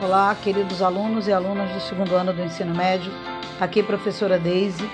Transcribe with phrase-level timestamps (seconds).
[0.00, 3.12] Olá, queridos alunos e alunas do segundo ano do ensino médio.
[3.60, 4.88] Aqui, professora Deise,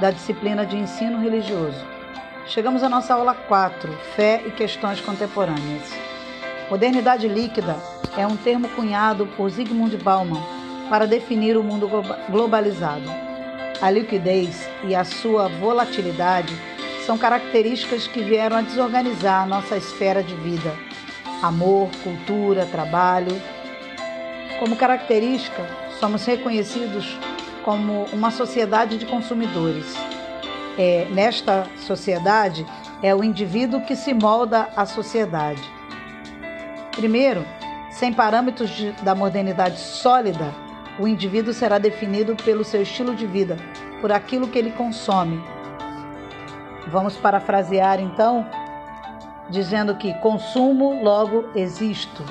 [0.00, 1.78] da disciplina de ensino religioso.
[2.48, 5.92] Chegamos à nossa aula 4, Fé e Questões Contemporâneas.
[6.68, 7.76] Modernidade líquida
[8.18, 10.42] é um termo cunhado por Zygmunt Bauman
[10.90, 11.88] para definir o mundo
[12.28, 13.08] globalizado.
[13.80, 16.52] A liquidez e a sua volatilidade
[17.06, 20.74] são características que vieram a desorganizar nossa esfera de vida.
[21.40, 23.40] Amor, cultura, trabalho,
[24.64, 25.62] como característica,
[26.00, 27.18] somos reconhecidos
[27.66, 29.94] como uma sociedade de consumidores.
[30.78, 32.66] É, nesta sociedade,
[33.02, 35.60] é o indivíduo que se molda à sociedade.
[36.92, 37.44] Primeiro,
[37.90, 40.50] sem parâmetros de, da modernidade sólida,
[40.98, 43.58] o indivíduo será definido pelo seu estilo de vida,
[44.00, 45.44] por aquilo que ele consome.
[46.86, 48.48] Vamos parafrasear então,
[49.50, 52.24] dizendo que consumo, logo existo.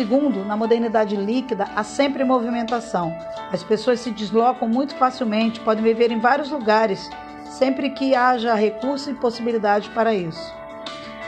[0.00, 3.14] Segundo, na modernidade líquida, há sempre movimentação.
[3.52, 7.10] As pessoas se deslocam muito facilmente, podem viver em vários lugares,
[7.44, 10.54] sempre que haja recurso e possibilidade para isso.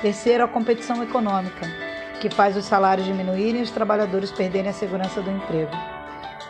[0.00, 1.66] Terceiro, a competição econômica,
[2.18, 5.76] que faz os salários diminuírem e os trabalhadores perderem a segurança do emprego.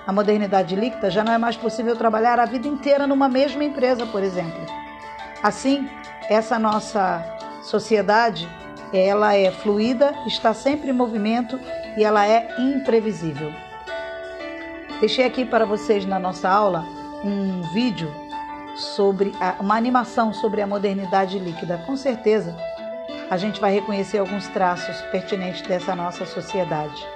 [0.07, 4.07] Na modernidade líquida, já não é mais possível trabalhar a vida inteira numa mesma empresa,
[4.07, 4.65] por exemplo.
[5.43, 5.91] Assim,
[6.29, 7.21] essa nossa
[7.65, 8.49] sociedade,
[8.93, 11.59] ela é fluida, está sempre em movimento
[11.97, 13.53] e ela é imprevisível.
[15.01, 16.85] Deixei aqui para vocês na nossa aula
[17.25, 18.13] um vídeo
[18.77, 21.79] sobre a, uma animação sobre a modernidade líquida.
[21.87, 22.57] Com certeza
[23.31, 27.07] a gente vai reconhecer alguns traços pertinentes dessa nossa sociedade.